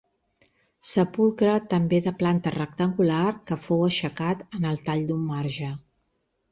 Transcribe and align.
Sepulcre 0.91 1.51
també 1.75 1.99
de 2.07 2.13
planta 2.23 2.55
rectangular 2.57 3.23
que 3.51 3.61
fou 3.69 3.87
aixecat 3.91 4.45
en 4.61 4.69
el 4.73 4.85
tall 4.91 5.07
d'un 5.13 5.27
marge. 5.33 5.73